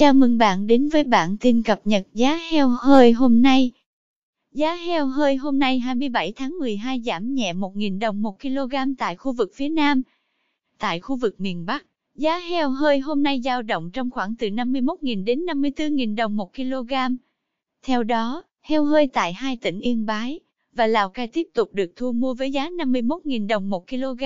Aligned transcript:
Chào 0.00 0.12
mừng 0.12 0.38
bạn 0.38 0.66
đến 0.66 0.88
với 0.88 1.04
bản 1.04 1.36
tin 1.40 1.62
cập 1.62 1.80
nhật 1.84 2.06
giá 2.14 2.38
heo 2.50 2.68
hơi 2.68 3.12
hôm 3.12 3.42
nay. 3.42 3.72
Giá 4.52 4.74
heo 4.74 5.06
hơi 5.06 5.36
hôm 5.36 5.58
nay 5.58 5.78
27 5.78 6.32
tháng 6.32 6.58
12 6.58 7.00
giảm 7.00 7.34
nhẹ 7.34 7.52
1.000 7.52 7.98
đồng 7.98 8.22
1 8.22 8.40
kg 8.40 8.94
tại 8.98 9.16
khu 9.16 9.32
vực 9.32 9.50
phía 9.54 9.68
Nam. 9.68 10.02
Tại 10.78 11.00
khu 11.00 11.16
vực 11.16 11.40
miền 11.40 11.66
Bắc, 11.66 11.86
giá 12.14 12.38
heo 12.38 12.70
hơi 12.70 12.98
hôm 12.98 13.22
nay 13.22 13.40
dao 13.44 13.62
động 13.62 13.90
trong 13.90 14.10
khoảng 14.10 14.34
từ 14.36 14.46
51.000 14.46 15.24
đến 15.24 15.40
54.000 15.40 16.16
đồng 16.16 16.36
1 16.36 16.54
kg. 16.54 16.92
Theo 17.82 18.02
đó, 18.02 18.42
heo 18.60 18.84
hơi 18.84 19.06
tại 19.06 19.32
hai 19.32 19.56
tỉnh 19.56 19.80
Yên 19.80 20.06
Bái 20.06 20.40
và 20.72 20.86
Lào 20.86 21.10
Cai 21.10 21.26
tiếp 21.26 21.46
tục 21.54 21.70
được 21.72 21.92
thu 21.96 22.12
mua 22.12 22.34
với 22.34 22.52
giá 22.52 22.68
51.000 22.70 23.46
đồng 23.46 23.70
1 23.70 23.88
kg, 23.88 24.24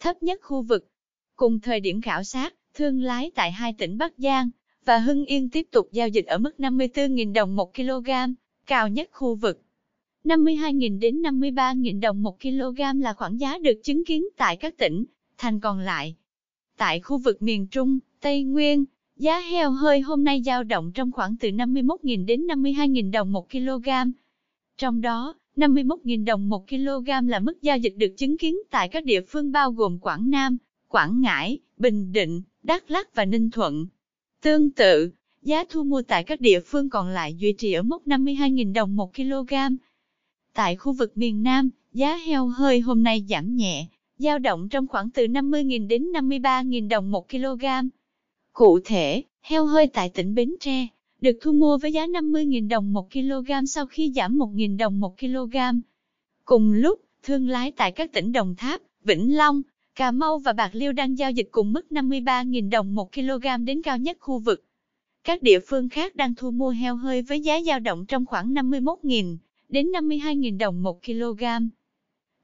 thấp 0.00 0.22
nhất 0.22 0.40
khu 0.42 0.62
vực. 0.62 0.88
Cùng 1.36 1.60
thời 1.60 1.80
điểm 1.80 2.00
khảo 2.00 2.22
sát, 2.22 2.54
thương 2.74 3.02
lái 3.02 3.30
tại 3.34 3.52
hai 3.52 3.72
tỉnh 3.78 3.98
Bắc 3.98 4.12
Giang 4.18 4.50
và 4.90 4.98
Hưng 4.98 5.24
Yên 5.24 5.48
tiếp 5.48 5.66
tục 5.70 5.88
giao 5.92 6.08
dịch 6.08 6.26
ở 6.26 6.38
mức 6.38 6.54
54.000 6.58 7.32
đồng 7.32 7.56
1 7.56 7.74
kg, 7.74 8.10
cao 8.66 8.88
nhất 8.88 9.08
khu 9.12 9.34
vực. 9.34 9.62
52.000 10.24 10.98
đến 10.98 11.22
53.000 11.22 12.00
đồng 12.00 12.22
1 12.22 12.40
kg 12.40 13.00
là 13.00 13.12
khoảng 13.12 13.40
giá 13.40 13.58
được 13.58 13.80
chứng 13.82 14.04
kiến 14.04 14.24
tại 14.36 14.56
các 14.56 14.78
tỉnh, 14.78 15.04
thành 15.38 15.60
còn 15.60 15.78
lại. 15.78 16.16
Tại 16.76 17.00
khu 17.00 17.18
vực 17.18 17.42
miền 17.42 17.66
Trung, 17.66 17.98
Tây 18.20 18.42
Nguyên, 18.42 18.84
giá 19.16 19.40
heo 19.40 19.70
hơi 19.70 20.00
hôm 20.00 20.24
nay 20.24 20.42
dao 20.42 20.64
động 20.64 20.92
trong 20.94 21.12
khoảng 21.12 21.36
từ 21.36 21.48
51.000 21.48 22.26
đến 22.26 22.46
52.000 22.46 23.10
đồng 23.10 23.32
1 23.32 23.50
kg. 23.50 23.88
Trong 24.78 25.00
đó, 25.00 25.34
51.000 25.56 26.24
đồng 26.24 26.48
1 26.48 26.68
kg 26.68 27.28
là 27.28 27.38
mức 27.38 27.62
giao 27.62 27.78
dịch 27.78 27.94
được 27.96 28.14
chứng 28.16 28.38
kiến 28.38 28.56
tại 28.70 28.88
các 28.88 29.04
địa 29.04 29.20
phương 29.20 29.52
bao 29.52 29.72
gồm 29.72 29.98
Quảng 29.98 30.30
Nam, 30.30 30.56
Quảng 30.88 31.20
Ngãi, 31.20 31.58
Bình 31.76 32.12
Định, 32.12 32.42
Đắk 32.62 32.90
Lắk 32.90 33.14
và 33.14 33.24
Ninh 33.24 33.50
Thuận. 33.50 33.86
Tương 34.42 34.70
tự, 34.70 35.10
giá 35.42 35.64
thu 35.68 35.84
mua 35.84 36.02
tại 36.02 36.24
các 36.24 36.40
địa 36.40 36.60
phương 36.60 36.90
còn 36.90 37.08
lại 37.08 37.34
duy 37.34 37.52
trì 37.52 37.72
ở 37.72 37.82
mức 37.82 38.02
52.000 38.06 38.72
đồng 38.72 38.96
1 38.96 39.14
kg. 39.14 39.54
Tại 40.54 40.76
khu 40.76 40.92
vực 40.92 41.16
miền 41.16 41.42
Nam, 41.42 41.70
giá 41.92 42.16
heo 42.16 42.46
hơi 42.46 42.80
hôm 42.80 43.02
nay 43.02 43.24
giảm 43.28 43.56
nhẹ, 43.56 43.86
dao 44.18 44.38
động 44.38 44.68
trong 44.68 44.86
khoảng 44.86 45.10
từ 45.10 45.26
50.000 45.26 45.86
đến 45.86 46.12
53.000 46.12 46.88
đồng 46.88 47.10
1 47.10 47.28
kg. 47.28 47.64
Cụ 48.52 48.80
thể, 48.84 49.22
heo 49.40 49.66
hơi 49.66 49.86
tại 49.86 50.08
tỉnh 50.08 50.34
Bến 50.34 50.54
Tre 50.60 50.86
được 51.20 51.38
thu 51.42 51.52
mua 51.52 51.78
với 51.78 51.92
giá 51.92 52.06
50.000 52.06 52.68
đồng 52.68 52.92
1 52.92 53.12
kg 53.12 53.66
sau 53.66 53.86
khi 53.86 54.12
giảm 54.16 54.38
1.000 54.38 54.76
đồng 54.76 55.00
1 55.00 55.18
kg. 55.18 55.56
Cùng 56.44 56.72
lúc, 56.72 57.00
thương 57.22 57.48
lái 57.48 57.72
tại 57.72 57.92
các 57.92 58.12
tỉnh 58.12 58.32
Đồng 58.32 58.54
Tháp, 58.54 58.80
Vĩnh 59.04 59.36
Long, 59.36 59.62
Cà 60.00 60.10
Mau 60.10 60.38
và 60.38 60.52
Bạc 60.52 60.70
Liêu 60.72 60.92
đang 60.92 61.18
giao 61.18 61.30
dịch 61.30 61.48
cùng 61.50 61.72
mức 61.72 61.86
53.000 61.90 62.70
đồng 62.70 62.94
1 62.94 63.12
kg 63.12 63.64
đến 63.64 63.82
cao 63.82 63.98
nhất 63.98 64.16
khu 64.20 64.38
vực. 64.38 64.64
Các 65.24 65.42
địa 65.42 65.60
phương 65.60 65.88
khác 65.88 66.16
đang 66.16 66.34
thu 66.34 66.50
mua 66.50 66.70
heo 66.70 66.96
hơi 66.96 67.22
với 67.22 67.40
giá 67.40 67.60
dao 67.60 67.80
động 67.80 68.06
trong 68.06 68.26
khoảng 68.26 68.54
51.000 68.54 69.36
đến 69.68 69.86
52.000 69.86 70.58
đồng 70.58 70.82
1 70.82 71.04
kg. 71.04 71.44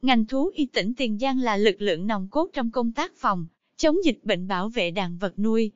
Ngành 0.03 0.27
thú 0.27 0.51
y 0.55 0.67
tỉnh 0.67 0.95
Tiền 0.95 1.19
Giang 1.19 1.41
là 1.41 1.57
lực 1.57 1.77
lượng 1.79 2.07
nòng 2.07 2.29
cốt 2.31 2.51
trong 2.53 2.71
công 2.71 2.93
tác 2.93 3.17
phòng, 3.17 3.47
chống 3.77 3.97
dịch 4.05 4.19
bệnh 4.23 4.49
bảo 4.49 4.69
vệ 4.69 4.91
đàn 4.91 5.19
vật 5.19 5.39
nuôi. 5.39 5.71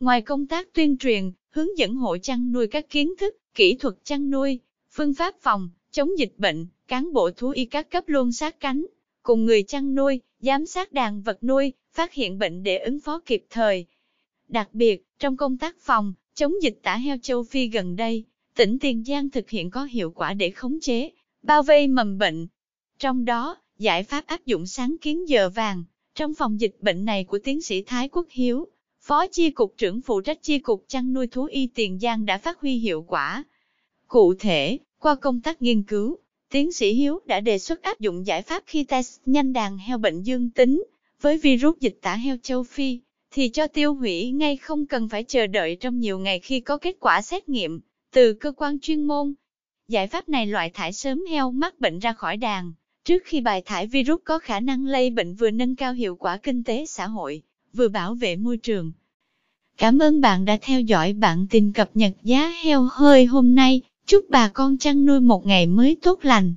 Ngoài 0.00 0.22
công 0.22 0.46
tác 0.46 0.72
tuyên 0.72 0.96
truyền, 0.96 1.32
hướng 1.50 1.78
dẫn 1.78 1.94
hộ 1.94 2.18
chăn 2.18 2.52
nuôi 2.52 2.66
các 2.66 2.90
kiến 2.90 3.14
thức, 3.18 3.36
kỹ 3.54 3.76
thuật 3.76 3.94
chăn 4.04 4.30
nuôi, 4.30 4.60
phương 4.90 5.14
pháp 5.14 5.34
phòng, 5.40 5.70
chống 5.90 6.18
dịch 6.18 6.34
bệnh, 6.38 6.66
cán 6.88 7.12
bộ 7.12 7.30
thú 7.30 7.50
y 7.50 7.64
các 7.64 7.90
cấp 7.90 8.04
luôn 8.06 8.32
sát 8.32 8.60
cánh, 8.60 8.86
cùng 9.22 9.44
người 9.44 9.62
chăn 9.62 9.94
nuôi, 9.94 10.20
giám 10.40 10.66
sát 10.66 10.92
đàn 10.92 11.22
vật 11.22 11.44
nuôi, 11.44 11.72
phát 11.92 12.12
hiện 12.12 12.38
bệnh 12.38 12.62
để 12.62 12.78
ứng 12.78 13.00
phó 13.00 13.20
kịp 13.26 13.44
thời. 13.50 13.86
Đặc 14.48 14.68
biệt, 14.72 15.04
trong 15.18 15.36
công 15.36 15.58
tác 15.58 15.76
phòng, 15.80 16.14
chống 16.34 16.62
dịch 16.62 16.78
tả 16.82 16.96
heo 16.96 17.16
châu 17.22 17.42
Phi 17.42 17.68
gần 17.68 17.96
đây, 17.96 18.24
tỉnh 18.56 18.78
Tiền 18.78 19.04
Giang 19.04 19.30
thực 19.30 19.50
hiện 19.50 19.70
có 19.70 19.84
hiệu 19.84 20.10
quả 20.10 20.34
để 20.34 20.50
khống 20.50 20.80
chế, 20.80 21.10
bao 21.42 21.62
vây 21.62 21.88
mầm 21.88 22.18
bệnh. 22.18 22.46
Trong 22.98 23.24
đó, 23.24 23.56
giải 23.78 24.02
pháp 24.02 24.26
áp 24.26 24.46
dụng 24.46 24.66
sáng 24.66 24.96
kiến 25.00 25.28
giờ 25.28 25.50
vàng, 25.50 25.84
trong 26.14 26.34
phòng 26.34 26.60
dịch 26.60 26.76
bệnh 26.80 27.04
này 27.04 27.24
của 27.24 27.38
tiến 27.38 27.62
sĩ 27.62 27.82
Thái 27.82 28.08
Quốc 28.08 28.26
Hiếu, 28.30 28.66
Phó 29.00 29.26
Chi 29.26 29.50
cục 29.50 29.74
trưởng 29.76 30.00
phụ 30.00 30.20
trách 30.20 30.42
Chi 30.42 30.58
cục 30.58 30.84
chăn 30.88 31.12
nuôi 31.12 31.26
thú 31.26 31.44
y 31.44 31.66
Tiền 31.66 31.98
Giang 31.98 32.26
đã 32.26 32.38
phát 32.38 32.60
huy 32.60 32.76
hiệu 32.76 33.04
quả. 33.08 33.44
Cụ 34.08 34.34
thể, 34.34 34.78
qua 34.98 35.14
công 35.14 35.40
tác 35.40 35.62
nghiên 35.62 35.82
cứu, 35.82 36.18
tiến 36.52 36.72
sĩ 36.72 36.92
Hiếu 36.92 37.20
đã 37.26 37.40
đề 37.40 37.58
xuất 37.58 37.82
áp 37.82 38.00
dụng 38.00 38.26
giải 38.26 38.42
pháp 38.42 38.62
khi 38.66 38.84
test 38.84 39.20
nhanh 39.26 39.52
đàn 39.52 39.78
heo 39.78 39.98
bệnh 39.98 40.22
dương 40.22 40.50
tính 40.50 40.84
với 41.20 41.38
virus 41.38 41.78
dịch 41.80 41.98
tả 42.02 42.14
heo 42.14 42.36
châu 42.42 42.62
Phi, 42.62 43.00
thì 43.30 43.48
cho 43.48 43.66
tiêu 43.66 43.94
hủy 43.94 44.30
ngay 44.30 44.56
không 44.56 44.86
cần 44.86 45.08
phải 45.08 45.24
chờ 45.24 45.46
đợi 45.46 45.76
trong 45.76 45.98
nhiều 45.98 46.18
ngày 46.18 46.38
khi 46.40 46.60
có 46.60 46.78
kết 46.78 46.96
quả 47.00 47.22
xét 47.22 47.48
nghiệm 47.48 47.80
từ 48.12 48.32
cơ 48.32 48.52
quan 48.56 48.78
chuyên 48.80 49.02
môn. 49.02 49.34
Giải 49.88 50.06
pháp 50.06 50.28
này 50.28 50.46
loại 50.46 50.70
thải 50.70 50.92
sớm 50.92 51.24
heo 51.30 51.50
mắc 51.50 51.80
bệnh 51.80 51.98
ra 51.98 52.12
khỏi 52.12 52.36
đàn, 52.36 52.72
trước 53.04 53.22
khi 53.24 53.40
bài 53.40 53.62
thải 53.66 53.86
virus 53.86 54.20
có 54.24 54.38
khả 54.38 54.60
năng 54.60 54.86
lây 54.86 55.10
bệnh 55.10 55.34
vừa 55.34 55.50
nâng 55.50 55.76
cao 55.76 55.92
hiệu 55.92 56.16
quả 56.16 56.36
kinh 56.36 56.64
tế 56.64 56.86
xã 56.86 57.06
hội 57.06 57.42
vừa 57.72 57.88
bảo 57.88 58.14
vệ 58.14 58.36
môi 58.36 58.56
trường. 58.56 58.92
Cảm 59.76 59.98
ơn 59.98 60.20
bạn 60.20 60.44
đã 60.44 60.58
theo 60.62 60.80
dõi 60.80 61.12
bản 61.12 61.46
tin 61.50 61.72
cập 61.72 61.90
nhật 61.94 62.12
giá 62.22 62.52
heo 62.64 62.88
hơi 62.92 63.24
hôm 63.24 63.54
nay. 63.54 63.82
Chúc 64.06 64.24
bà 64.30 64.48
con 64.48 64.78
chăn 64.78 65.04
nuôi 65.04 65.20
một 65.20 65.46
ngày 65.46 65.66
mới 65.66 65.96
tốt 66.02 66.18
lành. 66.22 66.54